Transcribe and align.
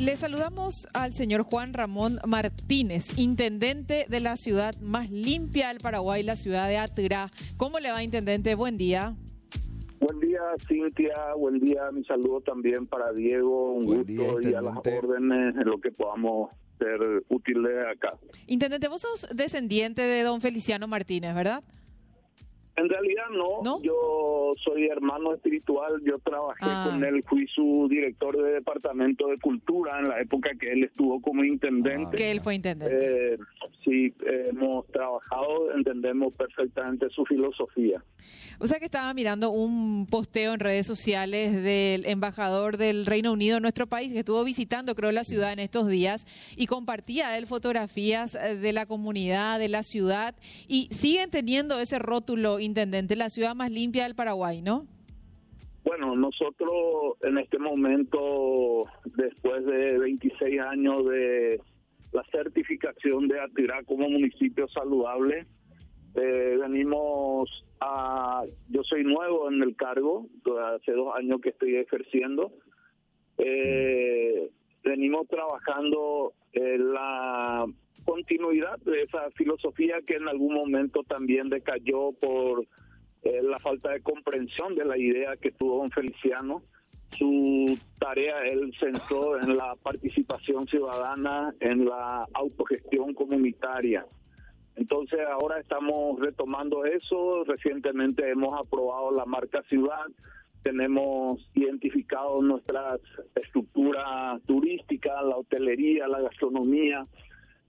Le 0.00 0.16
saludamos 0.16 0.88
al 0.94 1.12
señor 1.12 1.42
Juan 1.42 1.74
Ramón 1.74 2.18
Martínez, 2.26 3.18
intendente 3.18 4.06
de 4.08 4.20
la 4.20 4.36
ciudad 4.36 4.74
más 4.80 5.10
limpia 5.10 5.68
del 5.68 5.78
Paraguay, 5.78 6.22
la 6.22 6.34
ciudad 6.34 6.66
de 6.66 6.78
Atirá. 6.78 7.30
¿Cómo 7.58 7.78
le 7.78 7.92
va, 7.92 8.02
intendente? 8.02 8.54
Buen 8.54 8.78
día. 8.78 9.14
Buen 10.00 10.18
día, 10.18 10.40
Cintia. 10.66 11.34
Buen 11.36 11.60
día. 11.60 11.90
Mi 11.92 12.04
saludo 12.04 12.40
también 12.40 12.86
para 12.86 13.12
Diego. 13.12 13.74
Un 13.74 13.84
gusto 13.84 14.40
y 14.40 14.54
a 14.54 14.62
las 14.62 14.78
órdenes 14.78 15.56
en 15.56 15.64
lo 15.66 15.78
que 15.78 15.92
podamos 15.92 16.50
ser 16.78 16.98
útiles 17.28 17.72
acá. 17.92 18.18
Intendente, 18.46 18.88
vos 18.88 19.02
sos 19.02 19.28
descendiente 19.34 20.02
de 20.02 20.22
don 20.22 20.40
Feliciano 20.40 20.88
Martínez, 20.88 21.34
¿verdad? 21.34 21.62
En 22.76 22.88
realidad 22.88 23.24
no. 23.32 23.82
Yo 23.82 24.54
soy 24.64 24.86
hermano 24.86 25.34
espiritual. 25.34 26.00
Yo 26.04 26.18
trabajé 26.20 26.64
Ah. 26.64 26.88
con 26.90 27.04
él, 27.04 27.22
fui 27.28 27.46
su 27.48 27.86
director 27.90 28.36
de 28.42 28.52
departamento 28.52 29.26
de 29.28 29.38
cultura 29.38 29.98
en 29.98 30.08
la 30.08 30.20
época 30.20 30.50
que 30.58 30.72
él 30.72 30.84
estuvo 30.84 31.20
como 31.20 31.44
intendente. 31.44 32.16
Que 32.16 32.30
él 32.30 32.40
fue 32.40 32.54
intendente. 32.54 33.34
Eh, 33.34 33.38
sí, 33.84 34.14
hemos 34.26 34.86
trabajado, 34.88 35.72
entendemos 35.76 36.32
perfectamente 36.34 37.08
su 37.10 37.24
filosofía. 37.26 38.02
O 38.58 38.66
sea 38.66 38.78
que 38.78 38.84
estaba 38.86 39.12
mirando 39.14 39.50
un 39.50 40.06
posteo 40.06 40.54
en 40.54 40.60
redes 40.60 40.86
sociales 40.86 41.62
del 41.62 42.06
embajador 42.06 42.76
del 42.76 43.06
Reino 43.06 43.32
Unido 43.32 43.56
en 43.56 43.62
nuestro 43.62 43.86
país 43.86 44.12
que 44.12 44.20
estuvo 44.20 44.42
visitando, 44.44 44.94
creo, 44.94 45.12
la 45.12 45.24
ciudad 45.24 45.52
en 45.52 45.58
estos 45.58 45.88
días 45.88 46.26
y 46.56 46.66
compartía 46.66 47.36
él 47.36 47.46
fotografías 47.46 48.34
eh, 48.36 48.56
de 48.56 48.72
la 48.72 48.86
comunidad, 48.86 49.58
de 49.58 49.68
la 49.68 49.82
ciudad 49.82 50.34
y 50.68 50.88
siguen 50.92 51.30
teniendo 51.30 51.78
ese 51.80 51.98
rótulo, 51.98 52.60
intendente, 52.62 53.16
la 53.16 53.30
ciudad 53.30 53.54
más 53.54 53.70
limpia 53.70 54.04
del 54.04 54.14
Paraguay, 54.14 54.62
¿no? 54.62 54.86
Bueno, 55.84 56.14
nosotros 56.14 57.16
en 57.22 57.38
este 57.38 57.58
momento, 57.58 58.84
después 59.16 59.64
de 59.66 59.98
26 59.98 60.60
años 60.60 61.04
de 61.06 61.60
la 62.12 62.22
certificación 62.30 63.26
de 63.26 63.40
Atirá 63.40 63.82
como 63.84 64.08
municipio 64.08 64.68
saludable, 64.68 65.46
eh, 66.14 66.56
venimos 66.60 67.64
a... 67.80 68.44
Yo 68.68 68.84
soy 68.84 69.02
nuevo 69.02 69.50
en 69.50 69.62
el 69.62 69.74
cargo, 69.74 70.28
hace 70.74 70.92
dos 70.92 71.14
años 71.16 71.40
que 71.40 71.48
estoy 71.48 71.76
ejerciendo. 71.76 72.52
Eh, 73.38 74.50
venimos 74.84 75.26
trabajando 75.26 76.34
en 76.52 76.92
la 76.92 77.66
continuidad 78.04 78.78
de 78.80 79.02
esa 79.02 79.30
filosofía 79.32 79.96
que 80.06 80.16
en 80.16 80.28
algún 80.28 80.54
momento 80.54 81.02
también 81.04 81.48
decayó 81.48 82.12
por 82.12 82.66
eh, 83.22 83.40
la 83.42 83.58
falta 83.58 83.90
de 83.90 84.02
comprensión 84.02 84.74
de 84.74 84.84
la 84.84 84.98
idea 84.98 85.36
que 85.36 85.52
tuvo 85.52 85.78
don 85.78 85.90
Feliciano. 85.90 86.62
Su 87.18 87.78
tarea, 87.98 88.42
él 88.44 88.72
centró 88.80 89.40
en 89.40 89.56
la 89.56 89.76
participación 89.76 90.66
ciudadana, 90.66 91.54
en 91.60 91.84
la 91.84 92.26
autogestión 92.32 93.14
comunitaria. 93.14 94.06
Entonces 94.76 95.20
ahora 95.30 95.60
estamos 95.60 96.18
retomando 96.18 96.84
eso. 96.84 97.44
Recientemente 97.44 98.28
hemos 98.30 98.58
aprobado 98.58 99.10
la 99.12 99.26
marca 99.26 99.62
ciudad. 99.68 100.06
Tenemos 100.62 101.50
identificado 101.54 102.40
nuestras 102.40 103.00
estructuras 103.34 104.40
turísticas, 104.46 105.22
la 105.24 105.36
hotelería, 105.36 106.08
la 106.08 106.20
gastronomía. 106.20 107.06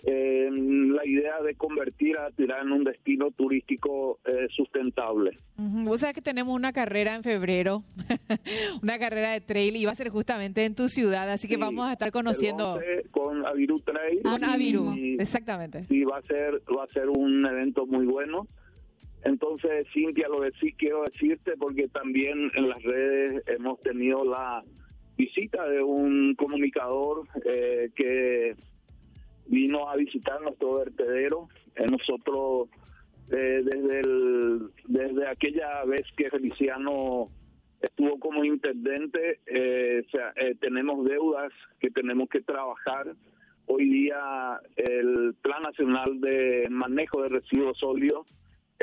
Eh, 0.06 0.50
la 0.52 1.06
idea 1.06 1.42
de 1.42 1.56
convertir 1.56 2.18
a 2.18 2.30
Tirá 2.32 2.62
en 2.62 2.72
un 2.74 2.84
destino 2.84 3.32
turístico 3.32 4.20
eh, 4.26 4.48
sustentable. 4.56 5.38
Ujú, 5.58 5.86
Vos 5.86 6.02
sabés 6.02 6.16
que 6.16 6.22
tenemos 6.22 6.54
una 6.56 6.74
carrera 6.74 7.16
en 7.16 7.24
febrero, 7.24 7.84
una 8.84 9.00
carrera 9.00 9.32
de 9.32 9.42
trail 9.42 9.76
y 9.78 9.86
va 9.86 9.92
a 9.92 9.96
ser 9.96 10.10
justamente 10.10 10.66
en 10.66 10.76
tu 10.76 10.88
ciudad, 10.90 11.30
así 11.30 11.48
que 11.48 11.56
Sí, 11.56 11.60
vamos 11.62 11.88
a 11.88 11.94
estar 11.94 12.12
conociendo 12.12 12.74
11 12.74 13.06
con 13.12 13.46
Aviru 13.46 13.80
Trail. 13.80 14.22
con 14.24 14.42
Y- 14.42 14.44
Aviru, 14.54 14.94
exactamente. 15.20 15.86
Sí, 15.88 16.04
va 16.04 16.18
a 16.18 16.22
ser 16.24 16.62
va 16.76 16.84
a 16.84 16.88
ser 16.88 17.08
un 17.10 17.46
evento 17.46 17.86
muy 17.86 18.06
bueno. 18.06 18.48
Entonces, 19.26 19.88
Cintia, 19.94 20.28
lo 20.28 20.42
que 20.42 20.52
sí 20.60 20.74
quiero 20.78 21.04
decirte, 21.10 21.54
porque 21.58 21.88
también 21.88 22.52
en 22.56 22.68
las 22.68 22.82
redes 22.84 23.42
hemos 23.48 23.80
tenido 23.80 24.26
la 24.26 24.62
visita 25.18 25.66
de 25.70 25.82
un 25.82 26.36
comunicador 26.36 27.26
eh, 27.46 27.90
que 27.96 28.56
vino 29.48 29.90
a 29.90 29.96
visitar 29.96 30.42
nuestro 30.42 30.76
vertedero. 30.76 31.50
Eh, 31.76 31.86
nosotros, 31.90 32.70
eh, 33.32 33.62
desde, 33.64 34.00
el, 34.00 34.70
desde 34.88 35.28
aquella 35.28 35.84
vez 35.86 36.04
que 36.16 36.30
Feliciano 36.30 37.30
estuvo 37.82 38.18
como 38.20 38.46
intendente, 38.46 39.40
eh, 39.46 40.06
eh, 40.36 40.56
tenemos 40.60 41.06
deudas 41.06 41.52
que 41.80 41.92
tenemos 41.92 42.30
que 42.30 42.42
trabajar. 42.42 43.14
Hoy 43.66 43.90
día 43.90 44.60
el 44.76 45.36
Plan 45.42 45.62
Nacional 45.62 46.20
de 46.20 46.68
Manejo 46.70 47.22
de 47.22 47.30
Residuos 47.30 47.78
Sólidos 47.78 48.28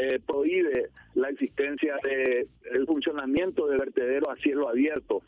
eh, 0.01 0.19
prohíbe 0.27 0.89
la 1.15 1.29
existencia 1.29 1.95
de 2.03 2.47
el 2.73 2.87
funcionamiento 2.87 3.67
de 3.67 3.77
vertedero 3.77 4.31
a 4.31 4.37
cielo 4.37 4.69
abierto. 4.69 5.23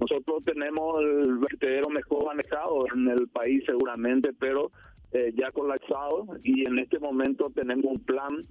Nosotros 0.00 0.42
tenemos 0.44 1.02
el 1.02 1.36
vertedero 1.38 1.90
mejor 1.90 2.24
manejado 2.24 2.86
en 2.94 3.08
el 3.08 3.28
país 3.28 3.62
seguramente, 3.66 4.30
pero 4.38 4.70
eh, 5.12 5.34
ya 5.36 5.50
colapsado 5.50 6.24
y 6.42 6.66
en 6.66 6.78
este 6.78 6.98
momento 6.98 7.50
tenemos 7.54 7.84
un 7.84 8.00
plan 8.00 8.42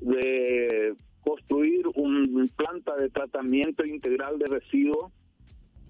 de 0.00 0.94
construir 1.20 1.86
un 1.96 2.50
planta 2.56 2.96
de 2.96 3.10
tratamiento 3.10 3.84
integral 3.84 4.38
de 4.38 4.46
residuos 4.46 5.12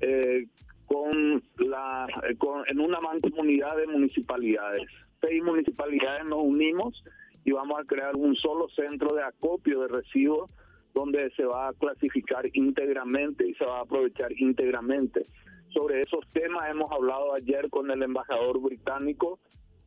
eh, 0.00 0.46
con 0.86 1.40
la 1.58 2.08
con, 2.38 2.64
en 2.68 2.80
una 2.80 3.00
mancomunidad 3.00 3.76
de 3.76 3.86
municipalidades. 3.86 4.88
Seis 5.20 5.40
municipalidades 5.42 6.24
nos 6.24 6.42
unimos 6.42 7.04
y 7.44 7.52
vamos 7.52 7.78
a 7.78 7.84
crear 7.84 8.16
un 8.16 8.34
solo 8.36 8.68
centro 8.70 9.14
de 9.14 9.22
acopio 9.22 9.82
de 9.82 9.88
residuos 9.88 10.50
donde 10.94 11.30
se 11.32 11.44
va 11.44 11.68
a 11.68 11.72
clasificar 11.72 12.48
íntegramente 12.52 13.46
y 13.48 13.54
se 13.54 13.64
va 13.64 13.78
a 13.78 13.82
aprovechar 13.82 14.32
íntegramente. 14.36 15.26
Sobre 15.70 16.00
esos 16.00 16.24
temas 16.32 16.70
hemos 16.70 16.90
hablado 16.92 17.34
ayer 17.34 17.68
con 17.68 17.90
el 17.90 18.02
embajador 18.02 18.60
británico, 18.60 19.40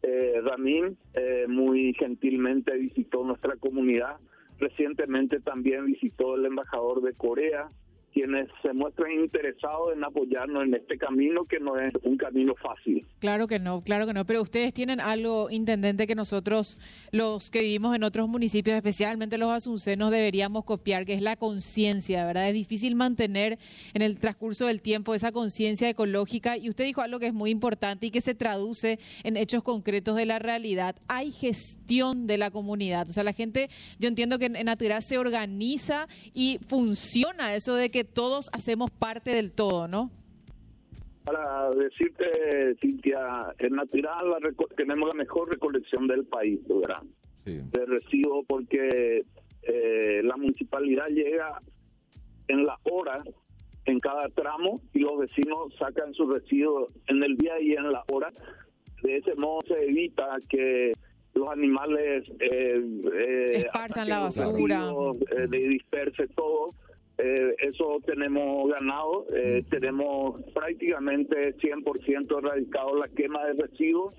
eh, 0.03 0.41
Ramin, 0.43 0.97
eh, 1.13 1.45
muy 1.47 1.93
gentilmente 1.93 2.75
visitó 2.77 3.23
nuestra 3.23 3.55
comunidad. 3.55 4.17
Recientemente 4.59 5.39
también 5.39 5.85
visitó 5.85 6.35
el 6.35 6.45
embajador 6.45 7.01
de 7.01 7.13
Corea, 7.13 7.69
quienes 8.17 8.49
se 8.63 8.73
muestran 8.73 9.11
interesados 9.11 9.93
en 9.93 10.03
apoyarnos 10.03 10.63
en 10.63 10.73
este 10.73 10.97
camino 10.97 11.45
que 11.45 11.59
no 11.59 11.79
es 11.79 11.93
un 12.01 12.17
camino 12.17 12.55
fácil. 12.55 13.05
Claro 13.19 13.45
que 13.45 13.59
no, 13.59 13.81
claro 13.81 14.07
que 14.07 14.13
no, 14.13 14.25
pero 14.25 14.41
ustedes 14.41 14.73
tienen 14.73 14.99
algo, 14.99 15.51
intendente, 15.51 16.07
que 16.07 16.15
nosotros, 16.15 16.79
los 17.11 17.51
que 17.51 17.61
vivimos 17.61 17.95
en 17.95 18.01
otros 18.01 18.27
municipios, 18.27 18.75
especialmente 18.75 19.37
los 19.37 19.51
asuncenos, 19.51 20.09
deberíamos 20.09 20.65
copiar, 20.65 21.05
que 21.05 21.13
es 21.13 21.21
la 21.21 21.35
conciencia, 21.35 22.25
¿verdad? 22.25 22.47
Es 22.47 22.55
difícil 22.55 22.95
mantener 22.95 23.59
en 23.93 24.01
el 24.01 24.19
transcurso 24.19 24.65
del 24.65 24.81
tiempo 24.81 25.13
esa 25.13 25.31
conciencia 25.31 25.87
ecológica 25.87 26.57
y 26.57 26.69
usted 26.69 26.85
dijo 26.85 27.01
algo 27.01 27.19
que 27.19 27.27
es 27.27 27.35
muy 27.35 27.51
importante 27.51 28.07
y 28.07 28.09
que 28.09 28.21
se 28.21 28.33
traduce 28.33 28.97
en 29.23 29.37
hechos 29.37 29.61
concretos 29.61 30.15
de 30.15 30.25
la 30.25 30.39
realidad. 30.39 30.95
Hay 31.07 31.31
gestión 31.31 32.25
de 32.25 32.39
la 32.39 32.49
comunidad, 32.49 33.07
o 33.11 33.13
sea, 33.13 33.23
la 33.23 33.33
gente, 33.33 33.69
yo 33.99 34.07
entiendo 34.07 34.39
que 34.39 34.45
en, 34.45 34.55
en 34.55 34.67
se 35.01 35.19
organiza 35.19 36.07
y 36.33 36.59
funciona 36.67 37.53
eso 37.53 37.75
de 37.75 37.91
que 37.91 38.06
todos 38.13 38.49
hacemos 38.53 38.91
parte 38.91 39.31
del 39.31 39.51
todo, 39.51 39.87
¿no? 39.87 40.11
Para 41.23 41.69
decirte, 41.71 42.75
Cintia, 42.79 43.53
en 43.59 43.75
Natural 43.75 44.29
la 44.29 44.37
tenemos 44.75 45.09
la 45.09 45.15
mejor 45.23 45.49
recolección 45.49 46.07
del 46.07 46.25
país, 46.25 46.59
¿verdad? 46.67 47.03
Sí. 47.45 47.61
de 47.71 47.85
residuos 47.85 48.45
porque 48.45 49.23
eh, 49.63 50.21
la 50.23 50.35
municipalidad 50.35 51.07
llega 51.07 51.61
en 52.49 52.65
la 52.65 52.77
hora 52.83 53.23
en 53.85 53.99
cada 53.99 54.27
tramo 54.29 54.81
y 54.93 54.99
los 54.99 55.17
vecinos 55.17 55.73
sacan 55.79 56.13
sus 56.13 56.29
residuos 56.29 56.89
en 57.07 57.23
el 57.23 57.37
día 57.37 57.59
y 57.61 57.71
en 57.73 57.91
la 57.91 58.03
hora. 58.11 58.31
De 59.01 59.17
ese 59.17 59.33
modo 59.35 59.59
se 59.67 59.81
evita 59.85 60.37
que 60.49 60.91
los 61.33 61.49
animales 61.49 62.25
eh, 62.39 62.81
eh, 63.13 63.51
Esparzan 63.65 64.09
la 64.09 64.19
basura. 64.19 64.91
eh, 65.31 65.47
disperse 65.47 66.27
todo. 66.35 66.71
Eh, 67.17 67.55
eso 67.59 67.99
tenemos 68.05 68.69
ganado. 68.69 69.25
Eh, 69.35 69.63
tenemos 69.69 70.39
prácticamente 70.53 71.55
100% 71.57 72.37
erradicado 72.37 72.95
la 72.95 73.07
quema 73.09 73.45
de 73.47 73.53
residuos 73.63 74.13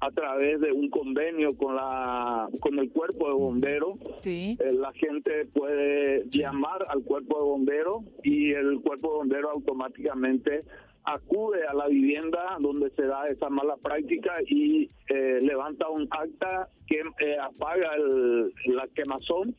a 0.00 0.10
través 0.10 0.60
de 0.60 0.72
un 0.72 0.90
convenio 0.90 1.56
con 1.56 1.76
la 1.76 2.48
con 2.58 2.76
el 2.80 2.90
cuerpo 2.90 3.28
de 3.28 3.34
bomberos 3.34 3.98
Sí. 4.20 4.56
eh, 4.58 4.72
la 4.72 4.92
gente 4.94 5.46
puede 5.54 6.24
llamar 6.28 6.84
al 6.88 7.04
cuerpo 7.04 7.38
de 7.38 7.44
bomberos 7.44 8.02
y 8.24 8.50
el 8.50 8.80
cuerpo 8.80 9.12
de 9.12 9.16
bomberos 9.18 9.50
automáticamente 9.52 10.64
acude 11.04 11.64
a 11.68 11.74
la 11.74 11.86
vivienda 11.86 12.56
donde 12.58 12.90
se 12.90 13.02
da 13.02 13.28
esa 13.28 13.48
mala 13.48 13.76
práctica 13.76 14.32
y 14.48 14.90
eh, 15.08 15.38
levanta 15.40 15.88
un 15.88 16.08
acta 16.10 16.68
que 16.88 17.02
eh, 17.20 17.36
apaga 17.40 17.94
el- 17.94 18.52
la 18.74 18.88
quemazón 18.96 19.54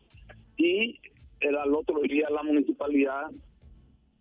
y 0.58 1.00
el, 1.44 1.56
al 1.58 1.74
otro 1.74 2.00
día 2.02 2.28
la 2.30 2.44
municipalidad 2.44 3.30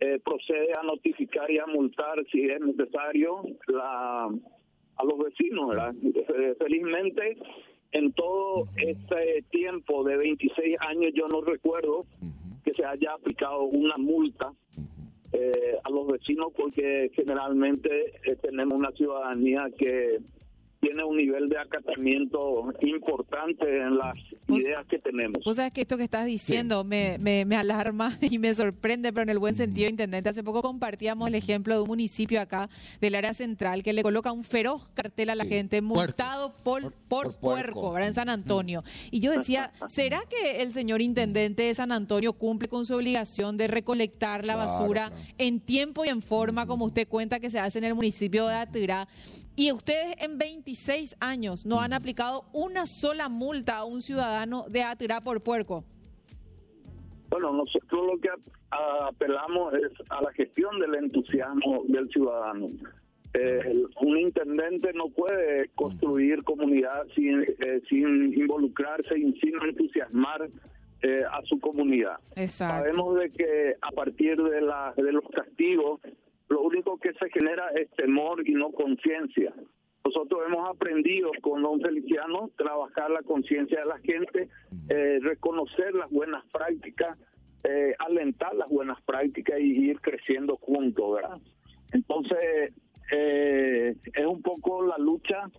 eh, 0.01 0.19
procede 0.25 0.73
a 0.79 0.83
notificar 0.83 1.49
y 1.51 1.59
a 1.59 1.67
multar 1.67 2.25
si 2.33 2.43
es 2.43 2.61
necesario 2.61 3.43
la, 3.69 4.25
a 4.25 5.05
los 5.05 5.19
vecinos. 5.19 5.77
Eh, 6.03 6.55
felizmente, 6.59 7.37
en 7.93 8.13
todo 8.13 8.67
este 8.77 9.45
tiempo 9.51 10.03
de 10.03 10.17
26 10.17 10.77
años 10.81 11.13
yo 11.15 11.29
no 11.29 11.41
recuerdo 11.43 12.05
que 12.65 12.75
se 12.75 12.85
haya 12.85 13.13
aplicado 13.13 13.63
una 13.63 13.97
multa 13.97 14.53
eh, 15.33 15.77
a 15.85 15.91
los 15.91 16.09
vecinos 16.09 16.53
porque 16.57 17.11
generalmente 17.15 18.13
tenemos 18.43 18.75
una 18.75 18.91
ciudadanía 18.93 19.69
que 19.79 20.19
tiene 20.83 21.05
un 21.05 21.17
nivel 21.17 21.49
de 21.49 21.59
acatamiento 21.59 22.75
importante 22.81 23.65
en 23.65 23.97
las 23.97 24.17
ideas 24.49 24.85
que 24.87 24.99
tenemos. 24.99 25.39
Vos 25.45 25.55
sabes 25.55 25.73
que 25.73 25.83
esto 25.83 25.97
que 25.97 26.03
estás 26.03 26.27
diciendo 26.27 26.83
me, 26.83 27.19
me, 27.21 27.45
me, 27.45 27.55
alarma 27.57 28.19
y 28.21 28.41
me 28.41 28.53
sorprende, 28.53 29.13
pero 29.13 29.23
en 29.23 29.29
el 29.29 29.39
buen 29.39 29.55
sentido, 29.55 29.89
Intendente. 29.89 30.29
Hace 30.29 30.43
poco 30.43 30.61
compartíamos 30.61 31.29
el 31.29 31.37
ejemplo 31.37 31.77
de 31.77 31.83
un 31.83 31.87
municipio 31.87 32.41
acá 32.41 32.69
del 33.01 33.15
área 33.15 33.33
central 33.33 33.85
que 33.85 33.93
le 33.93 34.03
coloca 34.03 34.33
un 34.33 34.43
feroz 34.43 34.89
cartel 34.95 35.31
a 35.31 35.37
la 35.37 35.45
gente, 35.45 35.81
multado 35.83 36.53
por, 36.65 36.93
por, 37.09 37.37
puerco, 37.37 37.93
¿verdad? 37.93 38.09
en 38.09 38.15
San 38.15 38.29
Antonio. 38.29 38.83
Y 39.13 39.21
yo 39.21 39.31
decía, 39.31 39.71
¿será 39.89 40.21
que 40.29 40.63
el 40.63 40.73
señor 40.73 41.01
Intendente 41.01 41.63
de 41.63 41.75
San 41.75 41.93
Antonio 41.93 42.33
cumple 42.33 42.67
con 42.67 42.87
su 42.87 42.97
obligación 42.97 43.57
de 43.57 43.69
recolectar 43.69 44.45
la 44.45 44.57
basura 44.57 45.13
en 45.39 45.61
tiempo 45.61 46.05
y 46.05 46.09
en 46.09 46.23
forma, 46.23 46.67
como 46.67 46.87
usted 46.87 47.07
cuenta 47.07 47.39
que 47.39 47.51
se 47.51 47.61
hace 47.61 47.79
en 47.79 47.85
el 47.85 47.95
municipio 47.95 48.49
de 48.49 48.57
Atirá? 48.57 49.07
Y 49.55 49.71
ustedes 49.73 50.15
en 50.19 50.39
26 50.39 51.17
años 51.21 51.67
no 51.67 51.81
han 51.81 51.93
aplicado 51.93 52.45
una 52.53 52.87
sola 52.87 53.29
multa 53.29 53.79
a 53.79 53.85
un 53.85 54.01
ciudadano 54.01 54.65
de 54.69 54.83
Atirá 54.83 55.21
por 55.21 55.43
puerco. 55.43 55.85
Bueno, 57.29 57.53
nosotros 57.53 58.07
lo 58.13 58.21
que 58.21 58.29
apelamos 58.71 59.75
es 59.75 59.93
a 60.11 60.23
la 60.23 60.33
gestión 60.33 60.79
del 60.81 60.95
entusiasmo 60.95 61.85
del 61.89 62.09
ciudadano. 62.09 62.71
Eh, 63.35 63.85
un 64.03 64.19
intendente 64.19 64.93
no 64.93 65.09
puede 65.09 65.71
construir 65.75 66.43
comunidad 66.45 67.07
sin, 67.15 67.43
eh, 67.43 67.81
sin 67.89 68.35
involucrarse 68.35 69.19
y 69.19 69.33
sin 69.41 69.55
entusiasmar 69.63 70.51
eh, 71.03 71.23
a 71.31 71.41
su 71.45 71.59
comunidad. 71.59 72.19
Sabemos 72.47 73.19
de 73.19 73.31
que 73.31 73.75
a 73.81 73.91
partir 73.93 74.37
de, 74.37 74.61
la, 74.61 74.93
de 74.97 75.13
los 75.13 75.25
castigos 75.35 76.01
lo 76.53 76.61
único 76.61 76.99
que 76.99 77.15
se 77.15 77.31
genera 77.31 77.71
es 77.71 77.91
temor 77.93 78.47
y 78.47 78.53
no 78.53 78.73
conciencia. 78.73 79.55
Nosotros 80.05 80.43
hemos 80.47 80.69
aprendido 80.69 81.31
con 81.41 81.63
don 81.63 81.81
Feliciano 81.81 82.51
trabajar 82.59 83.11
la 83.11 83.23
conciencia 83.23 83.81
de 83.81 83.87
la 83.87 83.99
gente, 84.01 84.49
eh, 84.91 85.19
reconocer 85.23 85.95
las 85.95 86.11
buenas 86.11 86.45
prácticas, 86.53 87.17
eh, 87.65 87.95
alentar 88.01 88.55
las 88.55 88.69
buenas 88.69 89.01
prácticas 89.03 89.61
y 89.61 89.91
ir 89.91 90.01
creciendo 90.03 90.57
juntos, 90.59 91.15
¿verdad? 91.15 91.39
Entonces, 91.93 92.75
eh, 93.13 93.97
es 94.13 94.27
un 94.27 94.43
poco 94.43 94.85
la 94.85 94.99
lucha 94.99 95.51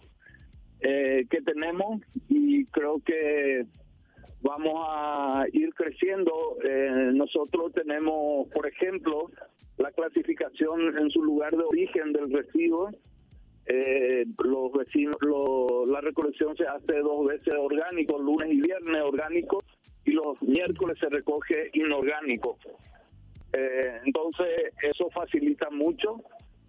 que 0.80 1.42
tenemos 1.45 2.01
veces 17.95 18.10
orgánico, 18.10 18.19
lunes 18.19 18.51
y 18.51 18.62
viernes 18.62 19.01
orgánico, 19.01 19.63
y 20.06 20.12
los 20.12 20.42
miércoles 20.42 20.98
se 21.00 21.10
recoge 21.10 21.69
inorgánico. 21.74 22.57
Eh, 23.54 24.00
entonces, 24.06 24.74
eso 24.81 25.10
facilita 25.12 25.69
mucho. 25.69 26.22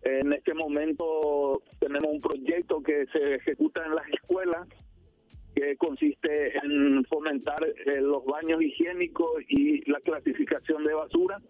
En 0.02 0.32
este 0.32 0.52
momento 0.54 1.62
tenemos 1.80 2.12
un 2.12 2.20
proyecto 2.20 2.82
que 2.82 3.06
se 3.06 3.36
ejecuta 3.36 3.84
en 3.84 3.94
las 3.94 4.06
escuelas 4.08 4.68
que 5.54 5.76
consiste 5.76 6.56
en 6.58 7.04
fomentar 7.04 7.64
eh, 7.64 8.00
los 8.00 8.24
baños 8.24 8.60
higiénicos 8.60 9.30
y 9.48 9.88
la 9.90 10.00
clasificación 10.00 10.84
de 10.84 10.92
basura 10.92 11.40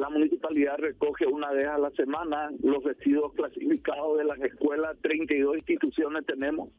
la 0.00 0.08
municipalidad 0.08 0.78
recoge 0.78 1.26
una 1.26 1.50
vez 1.52 1.68
a 1.68 1.76
la 1.76 1.90
semana 1.90 2.50
los 2.62 2.82
residuos 2.82 3.34
clasificados 3.34 4.16
de 4.18 4.24
las 4.24 4.40
escuelas, 4.40 4.96
32 5.02 5.58
instituciones 5.58 6.24
tenemos. 6.24 6.70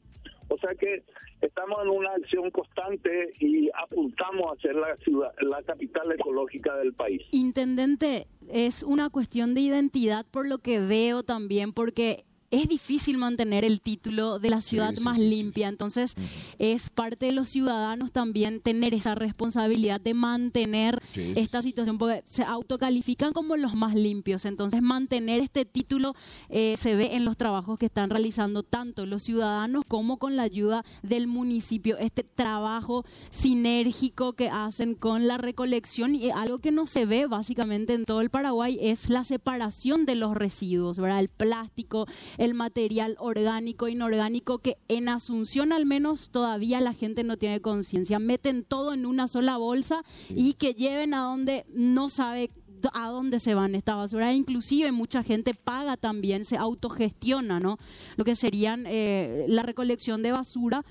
O 0.52 0.58
sea 0.58 0.76
que 0.76 1.04
estamos 1.40 1.82
en 1.82 1.90
una 1.90 2.12
acción 2.12 2.52
constante 2.52 3.34
y 3.40 3.70
apuntamos 3.74 4.52
a 4.52 4.62
ser 4.62 4.76
la 4.76 4.98
ciudad, 4.98 5.32
la 5.40 5.64
capital 5.64 6.12
ecológica 6.12 6.76
del 6.76 6.94
país. 6.94 7.22
Intendente, 7.32 8.28
es 8.50 8.84
una 8.84 9.10
cuestión 9.10 9.54
de 9.54 9.62
identidad 9.62 10.26
por 10.30 10.46
lo 10.46 10.58
que 10.58 10.82
veo 10.82 11.24
también, 11.24 11.72
porque 11.72 12.26
es 12.52 12.68
difícil 12.68 13.18
mantener 13.18 13.64
el 13.64 13.82
título 13.82 14.40
de 14.40 14.50
la 14.50 14.62
ciudad 14.62 14.94
más 15.00 15.18
limpia. 15.18 15.70
Entonces, 15.70 16.16
es 16.60 16.90
parte 16.90 17.28
de 17.28 17.32
los 17.32 17.50
ciudadanos 17.50 18.12
también 18.12 18.60
tener 18.60 18.94
esa 18.94 19.16
responsabilidad 19.16 20.02
de 20.02 20.14
mantener 20.14 21.02
esta 21.16 21.62
situación, 21.62 21.98
porque 21.98 22.24
se 22.28 22.44
autocalifican 22.44 23.34
como 23.34 23.56
los 23.56 23.74
más 23.74 23.96
limpios. 23.96 24.46
Entonces, 24.46 24.82
mantener 24.82 25.40
este 25.40 25.66
título 25.66 26.14
eh, 26.50 26.76
se 26.78 26.96
ve 26.96 27.16
en 27.16 27.26
los 27.26 27.38
trabajos 27.38 27.80
que 27.80 27.86
están 27.86 28.10
realizando 28.10 28.64
tanto 28.64 29.06
los 29.06 29.24
ciudadanos 29.24 29.86
como 29.88 30.18
con 30.18 30.36
la 30.36 30.44
ayuda 30.44 30.84
del 31.04 31.28
municipio. 31.28 31.98
Este 31.98 32.24
trabajo 32.24 33.06
sinérgico 33.30 34.34
que 34.34 34.50
hacen 34.50 34.96
con 34.96 35.28
la 35.28 35.38
recolección 35.38 36.16
y 36.16 36.32
algo 36.32 36.60
que 36.60 36.72
no 36.72 36.86
se 36.86 37.06
ve 37.06 37.28
básicamente 37.28 37.94
en 37.94 38.06
todo 38.06 38.20
el 38.20 38.30
Paraguay 38.30 38.78
es 38.82 39.10
la 39.10 39.24
separación 39.24 40.06
de 40.06 40.16
los 40.16 40.36
residuos, 40.36 40.98
¿verdad? 40.98 41.20
El 41.20 41.30
plástico, 41.30 42.08
el 42.42 42.56
material 42.56 43.18
orgánico, 43.20 43.88
inorgánico, 43.88 44.58
que 44.58 44.78
en 44.88 45.10
Asunción 45.10 45.72
al 45.72 45.86
menos 45.86 46.32
todavía 46.32 46.82
la 46.82 46.94
gente 46.94 47.24
no 47.24 47.38
tiene 47.38 47.62
conciencia. 47.62 48.18
Meten 48.18 48.64
todo 48.64 48.94
en 48.94 49.06
una 49.06 49.28
sola 49.28 49.58
bolsa 49.58 50.04
y 50.28 50.54
que 50.54 50.74
lleven 50.74 51.14
a 51.14 51.20
donde 51.22 51.68
no 51.72 52.10
sabe 52.10 52.50
a 52.94 53.10
dónde 53.10 53.38
se 53.38 53.54
van 53.54 53.76
esta 53.76 53.94
basura. 53.94 54.34
Inclusive 54.34 54.92
mucha 54.92 55.22
gente 55.22 55.54
paga 55.54 55.98
también, 55.98 56.44
se 56.44 56.58
autogestiona, 56.58 57.60
¿no? 57.60 57.78
Lo 58.16 58.26
que 58.26 58.36
serían 58.36 58.86
eh, 58.88 59.46
la 59.48 59.62
recolección 59.62 60.24
de 60.24 60.32
basura 60.32 60.84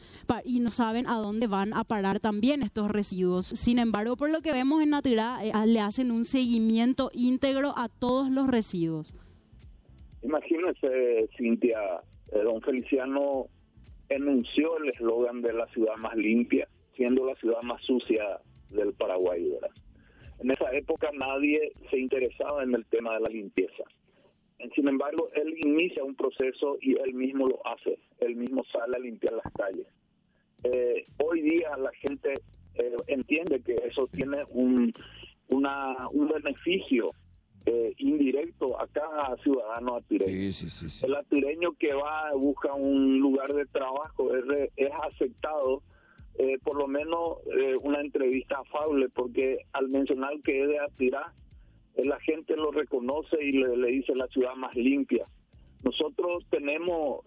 y 0.44 0.60
no 0.60 0.70
saben 0.70 1.08
a 1.08 1.16
dónde 1.16 1.48
van 1.48 1.74
a 1.74 1.82
parar 1.82 2.20
también 2.20 2.62
estos 2.62 2.92
residuos. 2.92 3.46
Sin 3.46 3.80
embargo, 3.80 4.16
por 4.16 4.30
lo 4.30 4.40
que 4.40 4.52
vemos 4.52 4.84
en 4.84 4.90
Natura, 4.90 5.40
eh, 5.42 5.52
le 5.66 5.80
hacen 5.80 6.12
un 6.12 6.24
seguimiento 6.24 7.10
íntegro 7.12 7.76
a 7.76 7.88
todos 7.88 8.30
los 8.30 8.46
residuos. 8.46 9.12
Imagínese, 10.22 11.28
Cintia, 11.36 11.80
eh, 12.32 12.42
don 12.42 12.60
Feliciano 12.62 13.46
enunció 14.08 14.76
el 14.78 14.90
eslogan 14.90 15.40
de 15.40 15.52
la 15.52 15.66
ciudad 15.68 15.96
más 15.96 16.16
limpia, 16.16 16.68
siendo 16.94 17.24
la 17.24 17.34
ciudad 17.36 17.62
más 17.62 17.82
sucia 17.82 18.40
del 18.70 18.92
Paraguay, 18.94 19.50
¿verdad? 19.50 19.70
En 20.40 20.50
esa 20.50 20.72
época 20.72 21.10
nadie 21.12 21.72
se 21.90 21.98
interesaba 21.98 22.62
en 22.62 22.74
el 22.74 22.86
tema 22.86 23.14
de 23.14 23.20
la 23.20 23.28
limpieza. 23.28 23.84
Sin 24.74 24.88
embargo, 24.88 25.30
él 25.34 25.54
inicia 25.64 26.04
un 26.04 26.14
proceso 26.14 26.76
y 26.80 26.98
él 26.98 27.14
mismo 27.14 27.48
lo 27.48 27.66
hace. 27.66 27.98
Él 28.20 28.36
mismo 28.36 28.62
sale 28.64 28.96
a 28.96 29.00
limpiar 29.00 29.34
las 29.34 29.52
calles. 29.54 29.86
Eh, 30.64 31.06
hoy 31.22 31.40
día 31.40 31.76
la 31.78 31.90
gente 31.92 32.34
eh, 32.74 32.96
entiende 33.06 33.62
que 33.62 33.74
eso 33.86 34.06
tiene 34.08 34.44
un, 34.50 34.92
una, 35.48 36.08
un 36.10 36.28
beneficio 36.28 37.12
eh, 37.66 37.92
indirecto 37.98 38.80
a 38.80 38.86
cada 38.86 39.36
ciudadano 39.42 39.96
atireño. 39.96 40.50
El 41.02 41.14
atireño 41.14 41.72
que 41.78 41.92
va, 41.92 42.32
busca 42.34 42.72
un 42.72 43.18
lugar 43.18 43.52
de 43.52 43.66
trabajo, 43.66 44.34
es, 44.34 44.70
es 44.76 44.90
aceptado 45.02 45.82
eh, 46.38 46.58
por 46.64 46.76
lo 46.76 46.86
menos 46.88 47.38
eh, 47.54 47.76
una 47.82 48.00
entrevista 48.00 48.58
afable, 48.60 49.10
porque 49.10 49.58
al 49.72 49.88
mencionar 49.88 50.40
que 50.42 50.62
es 50.62 50.68
de 50.68 50.78
Atirá, 50.78 51.34
la 51.96 52.18
gente 52.20 52.56
lo 52.56 52.70
reconoce 52.70 53.36
y 53.44 53.52
le, 53.52 53.76
le 53.76 53.88
dice 53.88 54.14
la 54.14 54.26
ciudad 54.28 54.54
más 54.54 54.74
limpia. 54.74 55.26
Nosotros 55.82 56.44
tenemos 56.50 57.24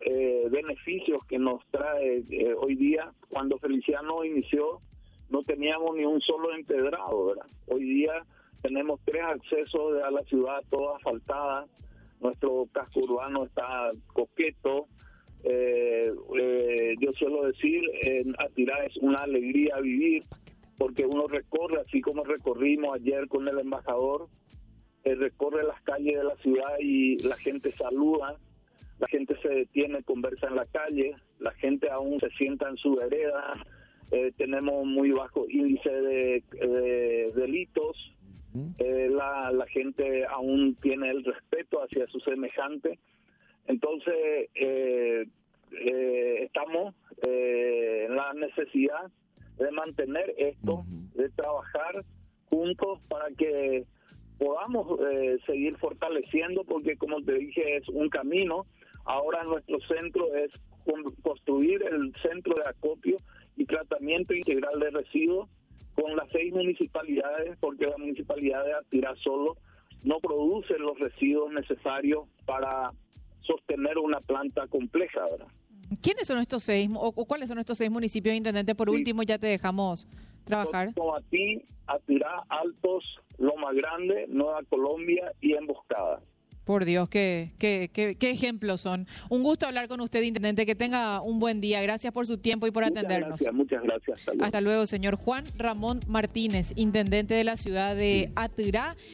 beneficios 0.51 1.25
que 1.25 1.39
nos 1.39 1.65
trae 1.71 2.23
hoy 2.59 2.75
día. 2.75 3.11
Cuando 3.29 3.57
Feliciano 3.57 4.23
inició, 4.23 4.79
no 5.29 5.43
teníamos 5.43 5.95
ni 5.95 6.05
un 6.05 6.21
solo 6.21 6.53
empedrado, 6.53 7.25
¿verdad? 7.25 7.47
Hoy 7.67 7.83
día 7.83 8.23
tenemos 8.63 9.01
tres 9.03 9.21
accesos 9.21 10.01
a 10.03 10.09
la 10.09 10.23
ciudad, 10.23 10.63
toda 10.71 10.95
asfaltada. 10.95 11.67
Nuestro 12.21 12.65
casco 12.71 13.01
urbano 13.01 13.43
está 13.43 13.91
coqueto. 14.13 14.87
Eh, 15.43 16.09
eh, 16.39 16.95
yo 17.01 17.11
suelo 17.11 17.45
decir, 17.45 17.83
en 18.03 18.33
Atirá 18.39 18.85
es 18.85 18.95
una 18.97 19.17
alegría 19.17 19.77
vivir, 19.81 20.23
porque 20.77 21.05
uno 21.05 21.27
recorre, 21.27 21.81
así 21.81 21.99
como 21.99 22.23
recorrimos 22.23 22.95
ayer 22.95 23.27
con 23.27 23.45
el 23.49 23.59
embajador, 23.59 24.29
eh, 25.03 25.15
recorre 25.15 25.63
las 25.63 25.81
calles 25.81 26.15
de 26.15 26.23
la 26.23 26.35
ciudad 26.37 26.79
y 26.79 27.19
la 27.19 27.35
gente 27.35 27.73
saluda, 27.73 28.37
la 28.99 29.07
gente 29.07 29.35
se 29.41 29.49
detiene, 29.49 30.03
conversa 30.03 30.47
en 30.47 30.55
la 30.55 30.65
calle, 30.67 31.17
la 31.39 31.51
gente 31.51 31.89
aún 31.89 32.21
se 32.21 32.29
sienta 32.29 32.69
en 32.69 32.77
su 32.77 32.95
vereda, 32.95 33.61
tenemos 34.37 34.85
muy 34.85 35.09
bajo 35.09 35.49
índice 35.49 35.89
de 35.89 37.31
delitos, 37.35 38.13
eh, 39.49 39.53
la, 39.53 39.67
gente 39.67 40.25
aún 40.25 40.75
tiene 40.81 41.09
el 41.09 41.23
respeto 41.23 41.81
hacia 41.81 42.07
su 42.07 42.19
semejante. 42.19 42.99
Entonces, 43.67 44.49
eh, 44.55 45.25
eh, 45.71 46.43
estamos 46.43 46.93
en 47.25 48.15
la 48.15 48.33
necesidad 48.33 49.11
de 49.57 49.71
mantener 49.71 50.33
esto, 50.37 50.83
de 51.15 51.29
trabajar 51.29 52.03
juntos 52.49 52.99
para 53.07 53.29
que 53.37 53.85
podamos 54.37 54.99
seguir 55.45 55.77
fortaleciendo, 55.77 56.63
porque 56.65 56.97
como 56.97 57.21
te 57.21 57.33
dije, 57.33 57.77
es 57.77 57.87
un 57.89 58.09
camino. 58.09 58.65
Ahora 59.05 59.43
nuestro 59.43 59.79
centro 59.81 60.33
es 60.35 60.51
construir 61.21 61.83
el 61.83 62.13
centro 62.21 62.55
de 62.55 62.67
acopio 62.67 63.17
y 63.55 63.65
tratamiento 63.65 64.33
integral 64.33 64.79
de 64.79 64.89
residuos 64.89 65.49
con 65.95 66.15
las 66.15 66.29
seis 66.31 66.53
municipalidades, 66.53 67.57
porque 67.59 67.87
la 67.87 67.97
municipalidad 67.97 68.63
de 68.65 68.73
Atirá 68.73 69.15
solo 69.17 69.57
no 70.03 70.19
produce 70.19 70.77
los 70.77 70.99
residuos 70.99 71.51
necesarios 71.51 72.27
para 72.45 72.91
sostener 73.41 73.97
una 73.97 74.19
planta 74.21 74.67
compleja, 74.67 75.21
¿verdad? 75.29 75.47
¿Quiénes 76.01 76.27
son 76.27 76.39
estos 76.39 76.63
seis 76.63 76.89
o, 76.95 77.11
cuáles 77.25 77.49
son 77.49 77.59
estos 77.59 77.77
seis 77.77 77.91
municipios, 77.91 78.35
intendente? 78.35 78.75
Por 78.75 78.89
último, 78.89 79.23
ya 79.23 79.37
te 79.37 79.47
dejamos 79.47 80.07
trabajar. 80.43 80.93
ti 81.29 81.63
Atirá, 81.85 82.43
Altos, 82.49 83.19
Loma 83.37 83.73
Grande, 83.73 84.25
Nueva 84.29 84.61
Colombia 84.69 85.33
y 85.41 85.53
Emboscada. 85.53 86.21
Por 86.63 86.85
Dios, 86.85 87.09
qué, 87.09 87.51
qué, 87.57 87.89
qué, 87.91 88.15
qué, 88.15 88.31
ejemplos 88.31 88.81
son. 88.81 89.07
Un 89.29 89.43
gusto 89.43 89.65
hablar 89.65 89.87
con 89.87 89.99
usted, 90.01 90.21
Intendente. 90.21 90.65
Que 90.65 90.75
tenga 90.75 91.21
un 91.21 91.39
buen 91.39 91.59
día. 91.59 91.81
Gracias 91.81 92.13
por 92.13 92.25
su 92.25 92.37
tiempo 92.37 92.67
y 92.67 92.71
por 92.71 92.83
atendernos. 92.83 93.41
Gracias, 93.41 93.53
muchas 93.53 93.83
gracias. 93.83 94.21
Hasta 94.39 94.61
luego. 94.61 94.85
señor 94.85 95.15
Juan 95.15 95.45
Ramón 95.57 95.99
Martínez, 96.07 96.73
Intendente 96.75 97.33
de 97.33 97.43
la 97.43 97.57
ciudad 97.57 97.95
de 97.95 98.31
Atirá. 98.35 98.95